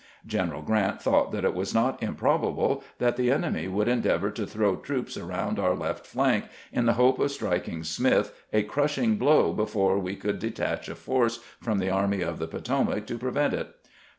[0.25, 4.75] General Grant thought that it was not improbable that the enemy would endeavor to throw
[4.75, 9.99] troops around our left flank, in the hope of striking Smith a crushing blow before
[9.99, 13.75] we could detach a force from the Army of the Potomac to prevent it.